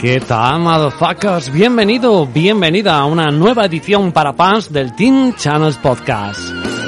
[0.00, 1.52] ¿Qué tal, motherfuckers?
[1.52, 6.79] Bienvenido, bienvenida a una nueva edición para fans del Team Channels Podcast.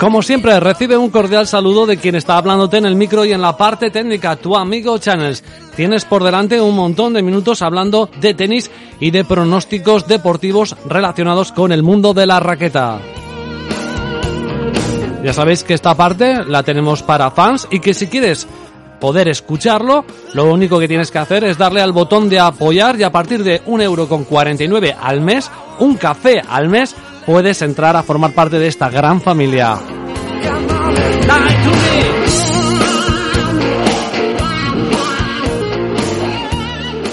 [0.00, 3.42] Como siempre, recibe un cordial saludo de quien está hablándote en el micro y en
[3.42, 5.44] la parte técnica, tu amigo Channels.
[5.76, 11.52] Tienes por delante un montón de minutos hablando de tenis y de pronósticos deportivos relacionados
[11.52, 12.98] con el mundo de la raqueta.
[15.22, 18.48] Ya sabéis que esta parte la tenemos para fans y que si quieres
[19.00, 23.02] poder escucharlo, lo único que tienes que hacer es darle al botón de apoyar y
[23.02, 28.58] a partir de 1,49€ al mes, un café al mes, puedes entrar a formar parte
[28.58, 29.78] de esta gran familia.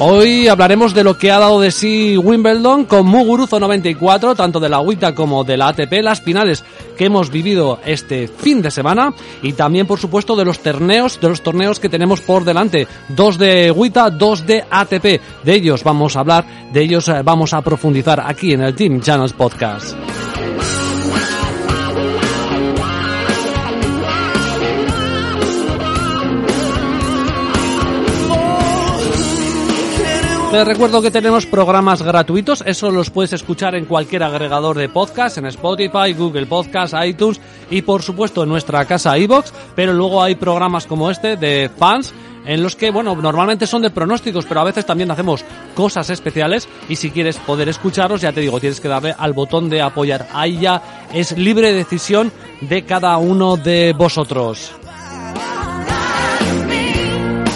[0.00, 4.68] Hoy hablaremos de lo que ha dado de sí Wimbledon con Muguruzo 94, tanto de
[4.68, 6.64] la WTA como de la ATP, las finales
[6.96, 11.28] que hemos vivido este fin de semana y también por supuesto de los torneos, de
[11.28, 15.20] los torneos que tenemos por delante, dos de WTA, dos de ATP.
[15.44, 19.00] De ellos vamos a hablar, de ellos eh, vamos a profundizar aquí en el Team
[19.00, 20.13] Channels Podcast.
[30.54, 35.36] Te recuerdo que tenemos programas gratuitos, eso los puedes escuchar en cualquier agregador de podcast,
[35.36, 40.36] en Spotify, Google Podcast, iTunes y por supuesto en nuestra casa iBox, pero luego hay
[40.36, 42.14] programas como este de fans
[42.46, 45.44] en los que, bueno, normalmente son de pronósticos, pero a veces también hacemos
[45.74, 49.68] cosas especiales y si quieres poder escucharlos, ya te digo, tienes que darle al botón
[49.68, 50.28] de apoyar.
[50.32, 50.80] Ahí ya
[51.12, 54.70] es libre decisión de cada uno de vosotros.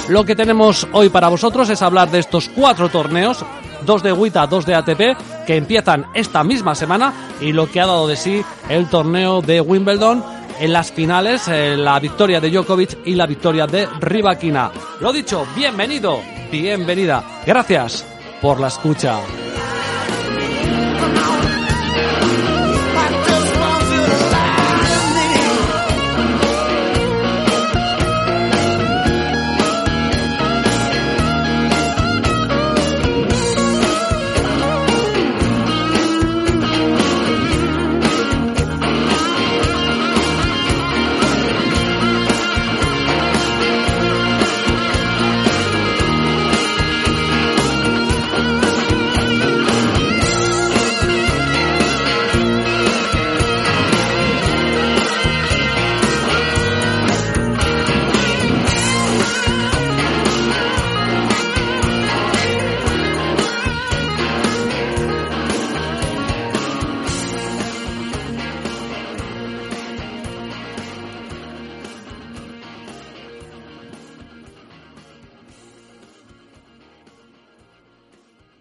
[0.09, 3.45] Lo que tenemos hoy para vosotros es hablar de estos cuatro torneos,
[3.85, 7.87] dos de WTA, dos de ATP, que empiezan esta misma semana y lo que ha
[7.87, 10.25] dado de sí el torneo de Wimbledon
[10.61, 14.71] en las finales, eh, la victoria de Djokovic y la victoria de Rybakina.
[15.01, 16.21] Lo dicho, bienvenido,
[16.51, 17.23] bienvenida.
[17.45, 18.07] Gracias
[18.41, 19.21] por la escucha.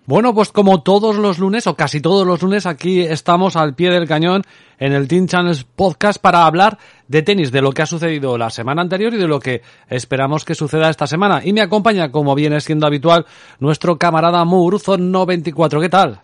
[0.07, 3.89] Bueno, pues como todos los lunes, o casi todos los lunes, aquí estamos al pie
[3.89, 4.43] del cañón
[4.79, 6.77] en el Team Channels Podcast para hablar
[7.09, 10.45] de tenis, de lo que ha sucedido la semana anterior y de lo que esperamos
[10.45, 11.41] que suceda esta semana.
[11.43, 13.25] Y me acompaña, como viene siendo habitual,
[13.59, 15.81] nuestro camarada Muruzo94.
[15.81, 16.21] ¿Qué tal?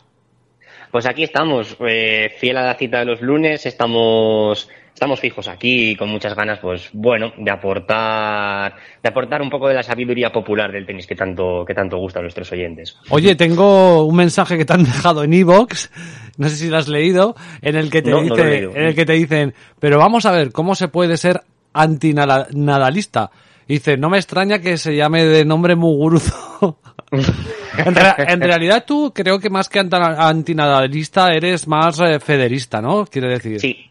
[0.90, 5.96] Pues aquí estamos, eh, fiel a la cita de los lunes, estamos, estamos fijos aquí
[5.96, 10.72] con muchas ganas, pues bueno, de aportar, de aportar un poco de la sabiduría popular
[10.72, 12.98] del tenis que tanto, que tanto gusta a nuestros oyentes.
[13.10, 15.92] Oye, tengo un mensaje que te han dejado en Evox,
[16.38, 19.06] no sé si lo has leído, en el que te No, dice, en el que
[19.06, 21.42] te dicen, pero vamos a ver cómo se puede ser
[21.74, 23.32] antinadalista.
[23.68, 26.80] Dice, no me extraña que se llame de nombre Muguruzo.
[27.78, 33.06] en, en realidad tú creo que más que antinadalista eres más eh, federista, ¿no?
[33.06, 33.60] Quiere decir.
[33.60, 33.90] Sí.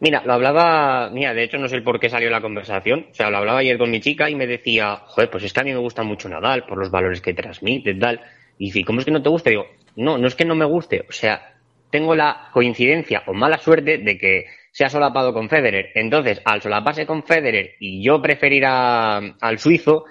[0.00, 3.30] Mira, lo hablaba, mira, de hecho no sé por qué salió la conversación, o sea,
[3.30, 5.72] lo hablaba ayer con mi chica y me decía, joder, pues es que a mí
[5.72, 8.20] me gusta mucho Nadal por los valores que transmite, tal.
[8.58, 9.50] Y dice, ¿cómo es que no te gusta?
[9.50, 9.66] Digo,
[9.96, 11.54] no, no es que no me guste, o sea,
[11.90, 15.90] tengo la coincidencia o mala suerte de que se ha solapado con Federer.
[15.94, 20.04] Entonces, al solaparse con Federer y yo preferir a- al suizo,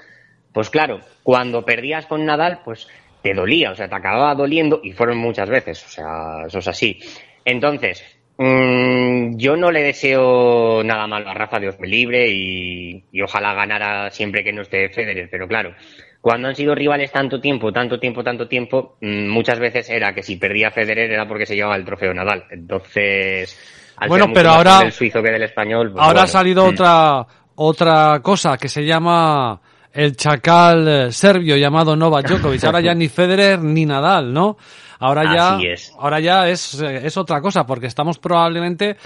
[0.52, 2.88] pues claro, cuando perdías con Nadal, pues
[3.22, 6.68] te dolía, o sea, te acababa doliendo y fueron muchas veces, o sea, eso es
[6.68, 7.00] así.
[7.44, 8.04] Entonces,
[8.38, 13.54] mm, yo no le deseo nada malo a Rafa, Dios me libre, y, y ojalá
[13.54, 15.74] ganara siempre que no esté Federer, pero claro,
[16.22, 20.24] cuando han sido rivales tanto tiempo, tanto tiempo, tanto tiempo, mm, muchas veces era que
[20.24, 22.46] si perdía Federer era porque se llevaba el trofeo Nadal.
[22.50, 23.58] Entonces,
[23.98, 26.24] al Bueno, ser mucho pero más ahora- del suizo que del español, pues Ahora ha
[26.24, 26.70] bueno, salido mm.
[26.70, 29.62] otra, otra cosa que se llama
[29.94, 32.64] el chacal eh, serbio llamado Novak Djokovic.
[32.66, 34.58] Ahora ya ni Federer ni Nadal, ¿no?
[35.00, 35.94] Ahora ya, Así es.
[36.00, 38.98] ahora ya es, eh, es otra cosa, porque estamos probablemente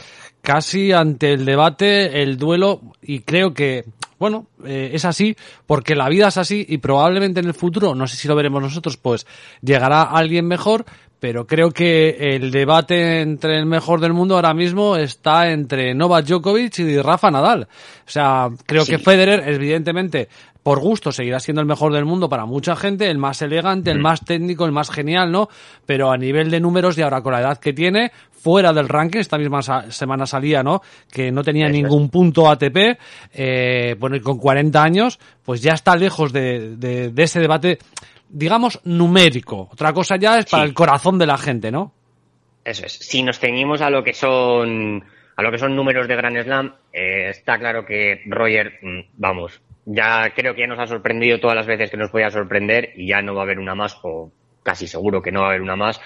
[0.42, 3.84] casi ante el debate, el duelo, y creo que,
[4.18, 8.08] bueno, eh, es así, porque la vida es así, y probablemente en el futuro, no
[8.08, 9.28] sé si lo veremos nosotros, pues
[9.62, 10.86] llegará alguien mejor,
[11.20, 16.26] pero creo que el debate entre el mejor del mundo ahora mismo está entre Novak
[16.26, 17.64] Djokovic y Rafa Nadal.
[18.08, 18.92] O sea, creo Sí.
[18.94, 20.30] que Federer, evidentemente,
[20.64, 24.00] por gusto seguirá siendo el mejor del mundo para mucha gente, el más elegante, el
[24.00, 25.50] más técnico, el más genial, ¿no?
[25.86, 29.20] Pero a nivel de números y ahora con la edad que tiene, fuera del ranking,
[29.20, 29.62] esta misma
[29.92, 30.82] semana salía, ¿no?
[31.12, 31.82] Que no tenía Eso es.
[31.84, 32.98] ningún punto ATP,
[33.34, 37.80] eh, bueno, y con 40 años, pues ya está lejos de, de- de ese debate,
[38.30, 39.70] digamos, numérico.
[39.72, 40.70] Otra cosa ya es para Sí.
[40.70, 41.94] el corazón de la gente, ¿no?
[42.66, 42.94] Eso es.
[42.94, 45.04] Si nos ceñimos a lo que son
[45.40, 49.62] a lo que son números de Grand Slam, eh, está claro que Roger, mm, vamos,
[49.86, 53.08] ya creo que ya nos ha sorprendido todas las veces que nos podía sorprender y
[53.08, 54.34] ya no va a haber una más, o
[54.64, 56.02] casi seguro que no va a haber una más.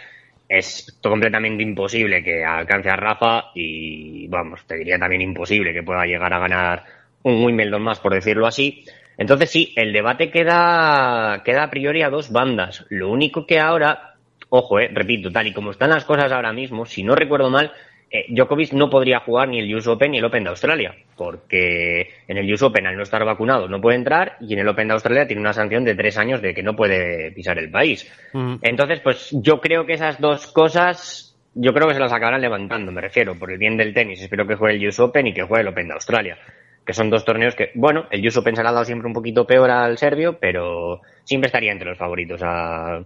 [0.48, 6.06] Es completamente imposible que alcance a Rafa y, vamos, te diría también imposible que pueda
[6.06, 6.84] llegar a ganar
[7.24, 8.86] un Wimbledon más, por decirlo así.
[9.18, 12.86] Entonces sí, el debate queda, queda a priori a dos bandas.
[12.90, 14.14] Lo único que ahora,
[14.50, 17.72] ojo, eh, repito, tal y como están las cosas ahora mismo, si no recuerdo mal,
[18.16, 22.12] eh, Djokovic no podría jugar ni el US Open ni el Open de Australia, porque
[22.28, 24.88] en el US Open al no estar vacunado no puede entrar y en el Open
[24.88, 28.08] de Australia tiene una sanción de tres años de que no puede pisar el país.
[28.34, 28.58] Mm.
[28.62, 32.92] Entonces, pues yo creo que esas dos cosas, yo creo que se las acabarán levantando,
[32.92, 34.22] me refiero, por el bien del tenis.
[34.22, 36.38] Espero que juegue el US Open y que juegue el Open de Australia.
[36.86, 39.14] Que son dos torneos que, bueno, el US Open se le ha dado siempre un
[39.14, 43.04] poquito peor al serbio, pero siempre estaría entre los favoritos a,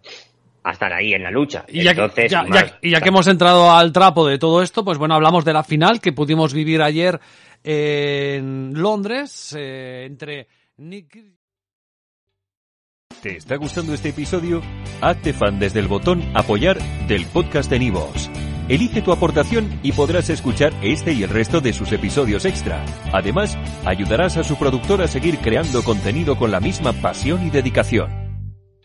[0.63, 1.65] a estar ahí en la lucha.
[1.67, 4.27] Y ya, que- Entonces, ya- sin más, ya- y ya que hemos entrado al trapo
[4.27, 7.19] de todo esto, pues bueno, hablamos de la final que pudimos vivir ayer
[7.63, 11.17] en Londres eh, entre Nick.
[13.21, 14.61] ¿Te está gustando este episodio?
[15.01, 16.77] Hazte fan desde el botón Apoyar
[17.07, 18.29] del podcast de Nivos.
[18.69, 22.83] Elige tu aportación y podrás escuchar este y el resto de sus episodios extra.
[23.13, 28.26] Además, ayudarás a su productor a seguir creando contenido con la misma pasión y dedicación.